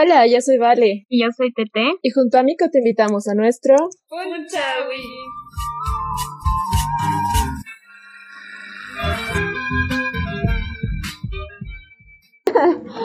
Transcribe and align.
Hola, 0.00 0.28
yo 0.28 0.40
soy 0.40 0.58
Vale. 0.58 1.06
Y 1.08 1.24
yo 1.24 1.32
soy 1.36 1.52
Tete. 1.52 1.94
Y 2.02 2.10
junto 2.10 2.38
a 2.38 2.44
Mico 2.44 2.66
te 2.70 2.78
invitamos 2.78 3.26
a 3.26 3.34
nuestro 3.34 3.74
Punchawi. 4.08 5.02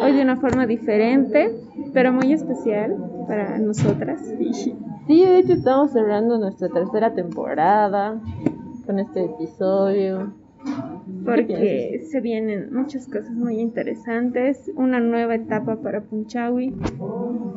Hoy 0.03 0.11
de 0.11 0.21
una 0.21 0.37
forma 0.37 0.67
diferente, 0.67 1.49
pero 1.95 2.13
muy 2.13 2.31
especial 2.31 2.95
para 3.27 3.57
nosotras. 3.57 4.21
Sí, 5.07 5.25
de 5.25 5.39
hecho 5.39 5.53
estamos 5.53 5.93
cerrando 5.93 6.37
nuestra 6.37 6.69
tercera 6.69 7.15
temporada 7.15 8.21
con 8.85 8.99
este 8.99 9.25
episodio. 9.25 10.31
Porque 11.25 12.05
se 12.09 12.21
vienen 12.21 12.73
muchas 12.73 13.07
cosas 13.07 13.31
muy 13.31 13.59
interesantes, 13.59 14.71
una 14.75 14.99
nueva 14.99 15.35
etapa 15.35 15.81
para 15.81 16.01
Punchawi, 16.01 16.73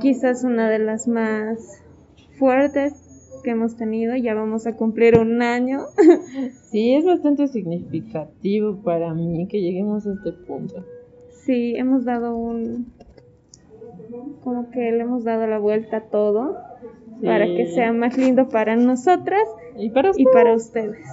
quizás 0.01 0.45
una 0.45 0.69
de 0.69 0.79
las 0.79 1.07
más 1.09 1.83
fuertes 2.39 3.41
que 3.43 3.51
hemos 3.51 3.77
tenido, 3.77 4.17
ya 4.17 4.35
vamos 4.35 4.67
a 4.67 4.77
cumplir 4.77 5.19
un 5.19 5.43
año. 5.43 5.87
Sí, 6.71 6.95
es 6.95 7.07
bastante 7.07 7.47
significativo 7.49 8.83
para 8.83 9.15
mí 9.15 9.47
que 9.49 9.63
lleguemos 9.63 10.07
a 10.07 10.13
este 10.13 10.33
punto. 10.33 10.85
Sí, 11.31 11.75
hemos 11.77 12.05
dado 12.05 12.37
un... 12.37 12.93
como 14.43 14.71
que 14.71 14.91
le 14.93 15.01
hemos 15.01 15.25
dado 15.25 15.47
la 15.47 15.59
vuelta 15.59 15.99
a 15.99 16.01
todo 16.03 16.57
para 17.25 17.47
que 17.47 17.69
sea 17.69 17.93
más 17.93 18.19
lindo 18.19 18.49
para 18.49 18.77
nosotras 18.77 19.49
y 19.79 19.91
para 19.91 20.11
y 20.17 20.25
para 20.25 20.55
ustedes. 20.55 21.07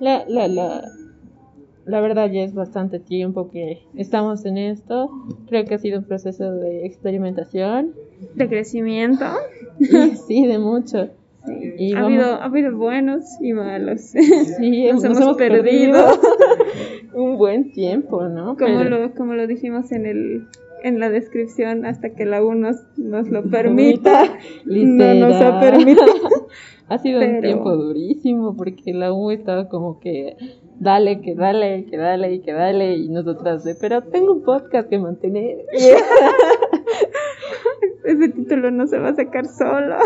La, 0.00 0.24
la, 0.26 0.48
la, 0.48 0.82
la 1.86 2.00
verdad 2.00 2.30
ya 2.30 2.42
es 2.42 2.54
bastante 2.54 2.98
tiempo 2.98 3.50
que 3.50 3.82
estamos 3.94 4.44
en 4.44 4.58
esto. 4.58 5.10
Creo 5.48 5.64
que 5.64 5.74
ha 5.74 5.78
sido 5.78 5.98
un 5.98 6.04
proceso 6.04 6.52
de 6.52 6.86
experimentación. 6.86 7.94
De 8.34 8.48
crecimiento. 8.48 9.24
sí, 10.26 10.46
de 10.46 10.58
mucho. 10.58 11.10
Y 11.78 11.94
ha, 11.94 12.00
habido, 12.00 12.24
ha 12.24 12.44
habido 12.44 12.74
buenos 12.76 13.24
y 13.40 13.52
malos. 13.52 14.00
Sí, 14.00 14.88
nos, 14.92 15.04
hemos, 15.04 15.36
perdido, 15.36 16.18
un 17.14 17.36
buen 17.36 17.72
tiempo, 17.72 18.28
¿no? 18.28 18.56
Como, 18.56 18.82
lo, 18.84 19.12
como 19.12 19.34
lo 19.34 19.46
dijimos 19.46 19.92
en 19.92 20.06
el 20.06 20.46
en 20.84 21.00
la 21.00 21.08
descripción 21.08 21.86
hasta 21.86 22.10
que 22.10 22.26
la 22.26 22.44
U 22.44 22.54
nos, 22.54 22.76
nos 22.98 23.28
lo 23.28 23.42
permita. 23.44 24.24
no 24.66 25.14
nos 25.14 25.40
ha 25.40 25.58
permitido. 25.58 26.04
ha 26.88 26.98
sido 26.98 27.20
un 27.20 27.40
tiempo 27.40 27.74
durísimo 27.74 28.54
porque 28.54 28.92
la 28.92 29.12
U 29.12 29.30
estaba 29.30 29.70
como 29.70 29.98
que 29.98 30.36
dale, 30.78 31.22
que 31.22 31.34
dale, 31.34 31.86
que 31.86 31.96
dale, 31.96 32.42
que 32.42 32.52
dale 32.52 32.96
y 32.96 33.08
nosotras 33.08 33.64
de, 33.64 33.74
pero 33.74 34.02
tengo 34.02 34.34
un 34.34 34.42
podcast 34.42 34.90
que 34.90 34.98
mantener. 34.98 35.64
Ese 38.04 38.28
título 38.28 38.70
no 38.70 38.86
se 38.86 38.98
va 38.98 39.08
a 39.08 39.14
sacar 39.14 39.46
solo. 39.46 39.96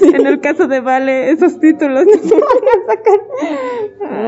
En 0.00 0.24
el 0.24 0.38
caso 0.38 0.68
de 0.68 0.78
Vale, 0.78 1.32
esos 1.32 1.58
títulos 1.58 2.06
no 2.06 2.22
se 2.22 2.34
van 2.34 2.42
a 2.42 2.86
sacar. 2.86 3.20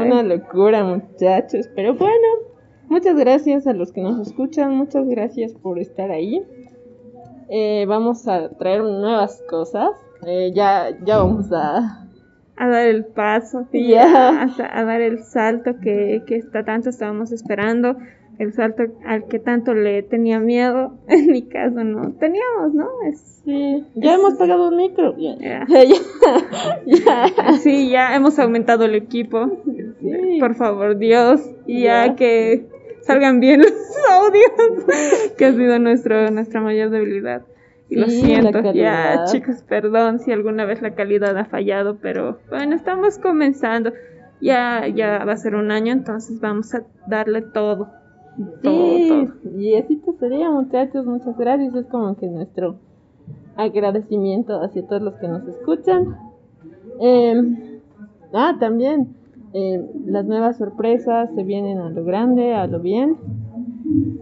Una 0.04 0.24
locura, 0.24 0.82
muchachos. 0.82 1.70
Pero 1.76 1.94
bueno, 1.94 2.55
muchas 2.88 3.16
gracias 3.16 3.66
a 3.66 3.72
los 3.72 3.92
que 3.92 4.02
nos 4.02 4.26
escuchan. 4.26 4.76
Muchas 4.76 5.06
gracias 5.06 5.52
por 5.54 5.78
estar 5.78 6.10
ahí. 6.10 6.42
Eh, 7.48 7.84
vamos 7.86 8.26
a 8.28 8.50
traer 8.50 8.82
nuevas 8.82 9.42
cosas. 9.48 9.90
Eh, 10.26 10.52
ya, 10.54 10.90
ya 11.04 11.18
vamos 11.18 11.52
a 11.52 12.06
a 12.56 12.68
dar 12.68 12.86
el 12.86 13.04
paso, 13.04 13.66
a, 13.98 14.84
dar 14.84 15.00
el 15.00 15.22
salto 15.22 15.78
que, 15.80 16.22
que 16.26 16.36
está 16.36 16.64
tanto 16.64 16.88
estábamos 16.88 17.30
esperando, 17.30 17.96
el 18.38 18.52
salto 18.54 18.84
al 19.04 19.26
que 19.26 19.38
tanto 19.38 19.74
le 19.74 20.02
tenía 20.02 20.40
miedo. 20.40 20.94
En 21.08 21.26
mi 21.30 21.42
caso 21.42 21.84
no 21.84 22.12
teníamos, 22.12 22.74
¿no? 22.74 22.88
sí, 23.44 23.84
ya 23.94 24.14
hemos 24.14 24.34
pagado 24.34 24.68
un 24.68 24.76
micro. 24.76 25.14
Ya. 25.18 25.66
Sí, 27.60 27.90
ya 27.90 28.14
hemos 28.16 28.38
aumentado 28.38 28.84
el 28.84 28.94
equipo. 28.94 29.62
Por 30.40 30.54
favor, 30.54 30.96
Dios, 30.98 31.40
ya 31.66 32.14
que 32.16 32.66
salgan 33.06 33.40
bien 33.40 33.60
los 33.60 33.72
audios, 34.10 35.34
que 35.36 35.46
ha 35.46 35.52
sido 35.52 35.78
nuestro, 35.78 36.30
nuestra 36.30 36.60
mayor 36.60 36.90
debilidad. 36.90 37.42
Y 37.88 37.96
lo 37.96 38.08
siento, 38.08 38.72
ya 38.72 39.26
chicos, 39.26 39.62
perdón 39.62 40.18
si 40.18 40.32
alguna 40.32 40.64
vez 40.64 40.82
la 40.82 40.94
calidad 40.96 41.38
ha 41.38 41.44
fallado, 41.44 41.98
pero 42.02 42.40
bueno, 42.48 42.74
estamos 42.74 43.18
comenzando. 43.18 43.92
Ya, 44.40 44.86
ya 44.88 45.24
va 45.24 45.32
a 45.32 45.36
ser 45.36 45.54
un 45.54 45.70
año, 45.70 45.92
entonces 45.92 46.40
vamos 46.40 46.74
a 46.74 46.82
darle 47.06 47.42
todo. 47.42 47.88
Sí, 48.62 49.28
y 49.56 49.76
así 49.76 49.96
te 49.96 50.12
sería, 50.18 50.50
muchachos, 50.50 51.06
muchas 51.06 51.38
gracias. 51.38 51.74
Es 51.74 51.86
como 51.86 52.16
que 52.16 52.26
nuestro 52.26 52.76
agradecimiento 53.56 54.60
hacia 54.62 54.86
todos 54.86 55.00
los 55.00 55.14
que 55.14 55.28
nos 55.28 55.46
escuchan. 55.48 56.16
Em, 57.00 57.80
ah, 58.32 58.56
también 58.58 59.14
em, 59.56 59.86
las 60.06 60.24
nuevas 60.26 60.58
sorpresas 60.58 61.30
se 61.34 61.42
vienen 61.42 61.78
a 61.78 61.90
lo 61.90 62.04
grande, 62.04 62.54
a 62.54 62.66
lo 62.66 62.80
bien. 62.80 63.16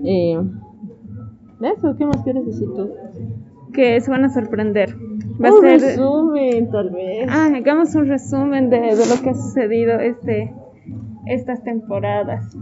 Eh, 0.04 0.38
eso, 1.60 1.96
¿qué 1.96 2.06
más 2.06 2.22
quieres 2.22 2.46
decir 2.46 2.68
tú? 2.74 2.90
que 3.74 4.00
se 4.00 4.10
van 4.10 4.24
a 4.24 4.30
sorprender. 4.30 4.96
Va 5.44 5.52
un 5.52 5.62
resumen, 5.62 6.70
tal 6.70 6.90
vez. 6.90 7.28
Ah, 7.28 7.50
hagamos 7.54 7.94
un 7.94 8.06
resumen 8.06 8.70
de, 8.70 8.94
lo 8.96 9.22
que 9.22 9.30
ha 9.30 9.34
sucedido 9.34 9.98
este 9.98 10.54
estas 11.26 11.62
temporadas. 11.62 12.56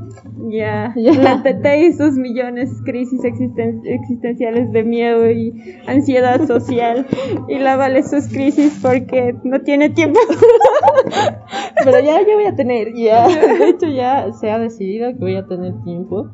Ya, 0.49 0.93
la 0.97 1.43
TT 1.43 1.67
y 1.89 1.93
sus 1.93 2.15
millones 2.17 2.71
crisis 2.85 3.25
existen 3.25 3.83
existenciales 3.85 4.71
de 4.73 4.85
miedo 4.85 5.31
y 5.31 5.53
ansiedad 5.87 6.47
social. 6.47 7.07
y 7.49 7.59
la 7.59 7.77
Vale 7.77 8.03
sus 8.03 8.29
crisis 8.29 8.79
porque 8.83 9.35
no 9.45 9.61
tiene 9.61 9.91
tiempo. 9.91 10.21
Pero 11.85 12.01
ya 12.01 12.21
yo 12.21 12.37
voy 12.37 12.47
a 12.47 12.55
tener, 12.55 12.95
ya. 12.95 13.27
De 13.59 13.69
hecho 13.69 13.89
ya 13.89 14.33
se 14.33 14.51
ha 14.51 14.59
decidido 14.59 15.11
que 15.13 15.19
voy 15.19 15.37
a 15.37 15.47
tener 15.47 15.75
tiempo. 15.83 16.29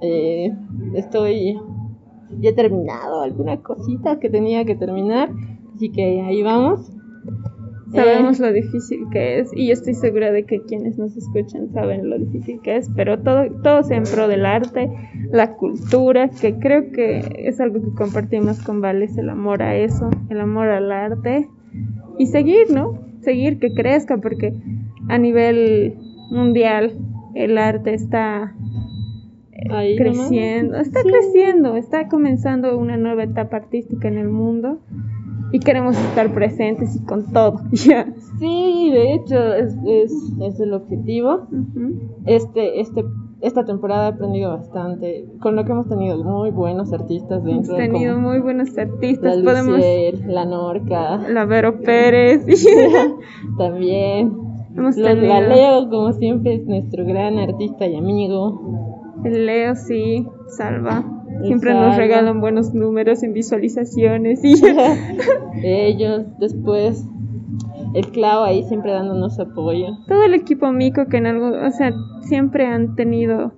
Eh, 0.00 0.52
estoy 0.94 1.58
ya 2.40 2.50
he 2.50 2.52
terminado 2.52 3.22
alguna 3.22 3.62
cosita 3.62 4.18
que 4.20 4.28
tenía 4.28 4.64
que 4.64 4.74
terminar, 4.74 5.30
así 5.74 5.90
que 5.90 6.20
ahí 6.22 6.42
vamos. 6.42 6.92
Sabemos 7.92 8.38
eh, 8.38 8.42
lo 8.42 8.52
difícil 8.52 9.06
que 9.10 9.40
es 9.40 9.50
y 9.54 9.66
yo 9.66 9.72
estoy 9.72 9.94
segura 9.94 10.30
de 10.30 10.44
que 10.44 10.60
quienes 10.62 10.98
nos 10.98 11.16
escuchan 11.16 11.72
saben 11.72 12.10
lo 12.10 12.18
difícil 12.18 12.60
que 12.60 12.76
es, 12.76 12.90
pero 12.94 13.18
todo, 13.20 13.46
todo 13.62 13.80
en 13.90 14.02
pro 14.04 14.28
del 14.28 14.44
arte, 14.44 14.90
la 15.30 15.54
cultura, 15.54 16.28
que 16.28 16.58
creo 16.58 16.92
que 16.92 17.22
es 17.36 17.60
algo 17.60 17.80
que 17.80 17.94
compartimos 17.96 18.62
con 18.62 18.80
Vales, 18.80 19.16
el 19.16 19.30
amor 19.30 19.62
a 19.62 19.76
eso, 19.76 20.10
el 20.28 20.40
amor 20.40 20.68
al 20.68 20.92
arte 20.92 21.48
y 22.18 22.26
seguir, 22.26 22.70
¿no? 22.70 22.98
Seguir 23.22 23.58
que 23.58 23.72
crezca 23.72 24.18
porque 24.18 24.54
a 25.08 25.18
nivel 25.18 25.96
mundial 26.30 26.92
el 27.34 27.56
arte 27.56 27.94
está 27.94 28.54
creciendo, 29.96 30.76
está 30.76 31.02
creciendo, 31.02 31.76
está 31.76 32.08
comenzando 32.08 32.78
una 32.78 32.96
nueva 32.96 33.24
etapa 33.24 33.56
artística 33.56 34.08
en 34.08 34.18
el 34.18 34.28
mundo 34.28 34.78
y 35.52 35.60
queremos 35.60 35.96
estar 35.96 36.32
presentes 36.32 36.96
y 36.96 37.04
con 37.04 37.32
todo. 37.32 37.60
Sí, 38.38 38.90
de 38.92 39.14
hecho 39.14 39.54
es, 39.54 39.74
es, 39.84 40.12
es 40.40 40.60
el 40.60 40.72
objetivo. 40.72 41.48
Este, 42.24 42.80
este, 42.80 43.04
esta 43.40 43.64
temporada 43.64 44.06
he 44.06 44.12
aprendido 44.12 44.50
bastante, 44.50 45.26
con 45.40 45.56
lo 45.56 45.64
que 45.64 45.72
hemos 45.72 45.88
tenido 45.88 46.22
muy 46.22 46.50
buenos 46.50 46.92
artistas 46.92 47.42
dentro. 47.42 47.76
Hemos 47.76 47.92
tenido 47.92 48.16
muy 48.16 48.38
buenos 48.38 48.78
artistas, 48.78 49.38
la 49.38 49.44
podemos 49.44 49.80
la 50.26 50.44
Norca, 50.44 51.16
la 51.28 51.44
Vero 51.46 51.80
Pérez, 51.80 52.46
también. 53.58 54.38
Hemos 54.76 54.96
La 54.96 55.14
Leo, 55.14 55.88
como 55.90 56.12
siempre, 56.12 56.54
es 56.54 56.66
nuestro 56.66 57.04
gran 57.04 57.38
artista 57.38 57.88
y 57.88 57.96
amigo. 57.96 58.60
El 59.24 59.46
Leo 59.46 59.74
sí, 59.74 60.28
salva. 60.46 61.17
Siempre 61.42 61.72
nos 61.72 61.96
regalan 61.96 62.40
buenos 62.40 62.74
números 62.74 63.22
en 63.22 63.32
visualizaciones 63.32 64.44
y 64.44 64.54
ellos 65.62 66.24
después 66.38 67.04
el 67.94 68.08
clavo 68.08 68.44
ahí 68.44 68.64
siempre 68.64 68.92
dándonos 68.92 69.38
apoyo. 69.38 69.98
Todo 70.08 70.24
el 70.24 70.34
equipo 70.34 70.72
mico 70.72 71.06
que 71.06 71.18
en 71.18 71.26
algo, 71.26 71.48
o 71.48 71.70
sea, 71.70 71.92
siempre 72.22 72.66
han 72.66 72.96
tenido 72.96 73.52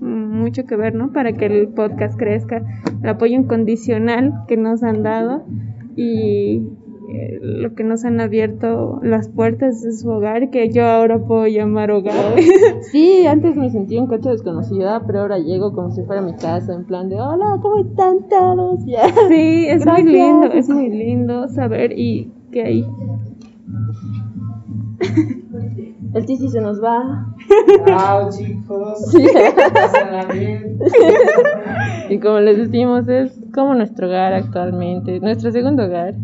mucho 0.00 0.64
que 0.66 0.76
ver, 0.76 0.94
¿no? 0.94 1.12
Para 1.12 1.32
que 1.32 1.46
el 1.46 1.68
podcast 1.68 2.18
crezca, 2.18 2.62
el 3.02 3.08
apoyo 3.08 3.34
incondicional 3.34 4.44
que 4.48 4.56
nos 4.56 4.82
han 4.82 5.02
dado 5.02 5.44
y 5.96 6.62
lo 7.42 7.74
que 7.74 7.82
nos 7.82 8.04
han 8.04 8.20
abierto 8.20 9.00
las 9.02 9.28
puertas 9.28 9.82
de 9.82 9.90
su 9.92 10.08
hogar 10.08 10.50
que 10.50 10.70
yo 10.70 10.86
ahora 10.86 11.18
puedo 11.18 11.48
llamar 11.48 11.90
hogar. 11.90 12.36
Sí, 12.92 13.26
antes 13.26 13.56
me 13.56 13.68
sentía 13.70 14.00
un 14.00 14.06
coche 14.06 14.30
desconocida, 14.30 15.02
pero 15.06 15.22
ahora 15.22 15.38
llego 15.38 15.72
como 15.72 15.90
si 15.90 16.02
fuera 16.02 16.22
mi 16.22 16.34
casa, 16.34 16.72
en 16.72 16.84
plan 16.84 17.08
de 17.08 17.16
hola, 17.20 17.58
¿cómo 17.60 17.78
están 17.78 18.28
todos? 18.28 18.80
Sí, 19.28 19.66
es 19.66 19.84
muy 19.84 20.04
lindo, 20.04 20.46
es 20.52 20.68
muy 20.68 20.88
lindo 20.88 21.48
saber 21.48 21.98
y 21.98 22.30
que 22.52 22.62
ahí. 22.62 22.86
El 26.14 26.26
Tizi 26.26 26.48
se 26.48 26.60
nos 26.60 26.80
va. 26.82 27.34
Chao, 27.86 28.28
chicos. 28.30 29.14
y 32.08 32.18
como 32.20 32.38
les 32.40 32.58
decimos, 32.58 33.08
es 33.08 33.40
como 33.52 33.74
nuestro 33.74 34.06
hogar 34.06 34.34
actualmente, 34.34 35.18
nuestro 35.20 35.50
segundo 35.50 35.84
hogar. 35.84 36.14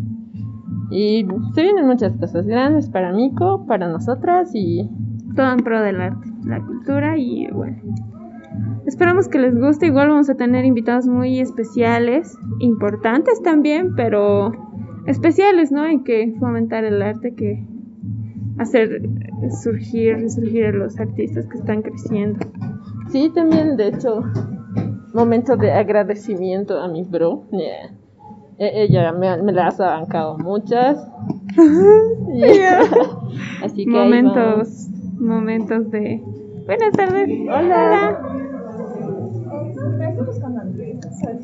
Y 0.91 1.25
se 1.53 1.61
vienen 1.61 1.87
muchas 1.87 2.13
cosas 2.17 2.45
grandes 2.45 2.89
para 2.89 3.11
Mico, 3.11 3.65
para 3.67 3.87
nosotras 3.87 4.51
y 4.53 4.89
Todo 5.35 5.51
en 5.51 5.59
pro 5.59 5.81
del 5.81 6.01
arte, 6.01 6.27
la 6.45 6.59
cultura 6.65 7.17
y 7.17 7.47
bueno. 7.51 7.77
Esperamos 8.85 9.27
que 9.27 9.39
les 9.39 9.55
guste. 9.55 9.87
Igual 9.87 10.09
vamos 10.09 10.29
a 10.29 10.35
tener 10.35 10.65
invitados 10.65 11.05
muy 11.07 11.39
especiales, 11.39 12.35
importantes 12.59 13.41
también, 13.43 13.95
pero 13.95 14.51
especiales, 15.05 15.71
¿no? 15.71 15.83
Hay 15.83 15.99
que 15.99 16.35
fomentar 16.39 16.83
el 16.83 17.01
arte, 17.01 17.35
que 17.35 17.65
hacer 18.57 19.07
surgir, 19.63 20.17
resurgir 20.17 20.65
a 20.65 20.71
los 20.71 20.99
artistas 20.99 21.45
que 21.47 21.57
están 21.57 21.81
creciendo. 21.81 22.39
sí, 23.09 23.31
también 23.33 23.77
de 23.77 23.87
hecho, 23.87 24.23
momento 25.13 25.55
de 25.55 25.71
agradecimiento 25.71 26.79
a 26.79 26.87
mi 26.87 27.03
bro. 27.03 27.47
E- 28.59 28.83
Ella 28.83 29.11
me, 29.13 29.41
me 29.41 29.51
las 29.53 29.79
ha 29.79 29.97
bancado 29.99 30.37
muchas. 30.37 30.97
Yeah. 32.31 32.81
Así 33.63 33.85
que 33.85 33.91
momentos, 33.91 34.87
momentos 35.19 35.89
de 35.91 36.21
buenas 36.65 36.91
tardes. 36.91 37.27
Hola. 37.49 38.19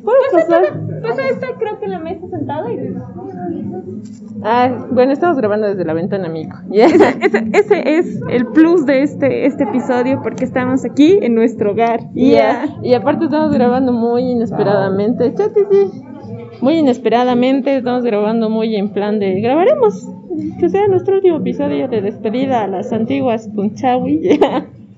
Pues 0.04 1.20
ahí 1.20 1.30
está, 1.32 1.48
creo 1.58 1.80
que 1.80 1.88
la 1.88 2.00
mesa 2.00 2.28
sentada 2.30 2.72
y 2.72 2.96
Ah, 4.44 4.88
bueno, 4.92 5.12
estamos 5.12 5.38
grabando 5.38 5.68
desde 5.68 5.84
la 5.86 5.94
ventana, 5.94 6.28
amigo. 6.28 6.52
Yeah. 6.70 6.88
ese, 6.88 7.50
ese 7.54 7.98
es 7.98 8.22
el 8.30 8.46
plus 8.48 8.86
de 8.86 9.02
este, 9.04 9.46
este 9.46 9.64
episodio 9.64 10.22
porque 10.22 10.46
estamos 10.46 10.86
aquí 10.86 11.20
en 11.22 11.34
nuestro 11.36 11.72
hogar. 11.72 12.12
Yeah. 12.14 12.78
Y 12.84 12.94
aparte 12.94 13.26
estamos 13.26 13.52
grabando 13.54 13.92
muy 13.92 14.22
inesperadamente. 14.32 15.34
Chati, 15.34 15.62
sí. 15.72 16.02
Muy 16.62 16.76
inesperadamente 16.76 17.76
estamos 17.78 18.04
grabando 18.04 18.50
muy 18.50 18.76
en 18.76 18.90
plan 18.90 19.20
de 19.20 19.40
grabaremos 19.42 20.08
que 20.60 20.70
sea 20.70 20.88
nuestro 20.88 21.16
último 21.16 21.38
episodio 21.38 21.88
de 21.88 22.02
despedida 22.02 22.64
a 22.64 22.68
las 22.68 22.92
antiguas 22.94 23.48
Punchawi. 23.54 24.40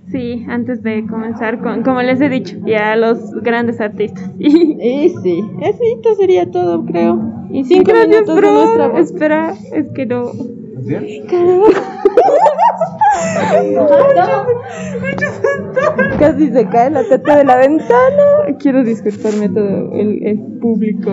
Sí, 0.09 0.45
antes 0.47 0.83
de 0.83 1.05
comenzar 1.05 1.59
con, 1.59 1.83
como 1.83 2.01
les 2.01 2.21
he 2.21 2.29
dicho, 2.29 2.55
ya 2.65 2.95
los 2.95 3.33
grandes 3.43 3.81
artistas. 3.81 4.31
Y, 4.39 4.47
Y 5.05 5.09
sí, 5.21 5.43
eso 5.61 6.15
sería 6.15 6.49
todo, 6.49 6.85
creo. 6.85 7.19
y 7.51 7.65
Cinco 7.65 7.91
gracias, 7.91 8.07
minutos 8.07 8.35
de 8.35 8.41
bro. 8.41 8.53
nuestra 8.53 8.87
voz. 8.87 8.99
Espera, 9.01 9.53
es 9.73 9.89
que 9.93 10.05
no. 10.05 10.31
Casi 16.19 16.49
se 16.51 16.65
cae 16.67 16.89
la 16.89 17.03
teta 17.03 17.37
de 17.37 17.43
la 17.43 17.57
ventana. 17.57 18.57
Quiero 18.59 18.83
disculparme 18.83 19.45
a 19.45 19.53
todo 19.53 19.93
el, 19.93 20.25
el 20.25 20.39
público. 20.61 21.11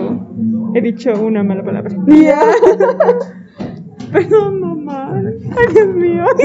He 0.75 0.81
dicho 0.81 1.13
una 1.23 1.41
mala 1.41 1.63
palabra. 1.63 1.95
Yeah. 2.05 2.51
Perdón, 4.11 4.59
mamá. 4.59 5.21
Ay, 5.57 5.73
Dios 5.73 5.87
mío. 5.95 6.25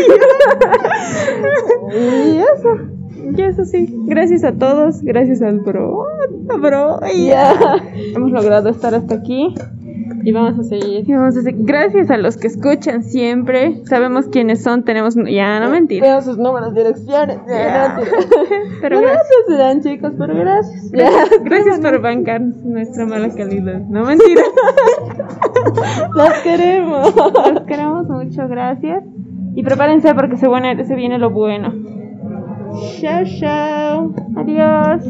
Y 1.92 2.38
eso. 2.38 2.78
Y 3.36 3.42
eso 3.42 3.64
sí, 3.64 3.92
gracias 4.06 4.44
a 4.44 4.52
todos, 4.52 5.02
gracias 5.02 5.42
al 5.42 5.58
bro, 5.60 6.06
bro. 6.60 7.00
y 7.12 7.26
Ya. 7.26 7.54
Hemos 8.14 8.30
logrado 8.30 8.68
estar 8.68 8.94
hasta 8.94 9.16
aquí. 9.16 9.52
Y 10.22 10.32
vamos 10.32 10.58
a 10.58 10.62
seguir. 10.64 11.08
Y 11.08 11.12
vamos 11.14 11.37
a 11.37 11.40
hacer- 11.40 11.55
gracias 11.58 12.11
a 12.11 12.17
los 12.17 12.37
que 12.37 12.46
escuchan 12.49 13.02
siempre. 13.02 13.82
Sabemos 13.87 14.26
quiénes 14.28 14.62
son, 14.62 14.84
tenemos 14.84 15.14
ya 15.17 15.61
no 15.61 15.70
mentira. 15.70 16.06
Veo 16.06 16.22
sus 16.22 16.38
números, 16.38 16.75
direcciones. 16.75 17.38
No, 17.46 17.96
mentira. 17.96 18.17
Pero 18.81 18.96
no, 19.00 19.02
gracias. 19.06 19.26
serán 19.49 19.82
chicos, 19.82 20.12
pero 20.19 20.34
gracias. 20.34 20.90
Gracias 21.44 21.81
por 21.81 22.00
bancar 22.00 22.40
nuestra 22.40 23.06
mala 23.06 23.28
calidad. 23.31 23.81
No 23.88 24.05
mentira. 24.05 24.43
Los 26.14 26.32
queremos. 26.43 27.14
Los 27.14 27.62
queremos 27.66 28.08
mucho, 28.08 28.49
gracias. 28.49 29.05
Y 29.55 29.62
prepárense 29.62 30.14
porque 30.14 30.37
se 30.37 30.46
se 30.84 30.94
viene 30.94 31.19
lo 31.19 31.31
bueno. 31.31 31.73
Chao, 33.00 33.25
chao. 33.38 34.14
Adiós. 34.37 35.05